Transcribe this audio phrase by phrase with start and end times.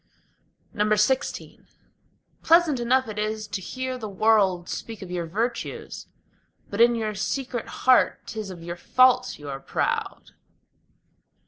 [0.73, 1.59] XVI
[2.41, 6.07] Pleasant enough it is to hear the world speak of your virtues;
[6.71, 10.31] But in your secret heart 'tis of your faults you are proud.